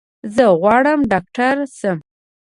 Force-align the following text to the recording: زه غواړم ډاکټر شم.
زه 0.35 0.43
غواړم 0.61 0.99
ډاکټر 1.11 1.55
شم. 1.77 1.97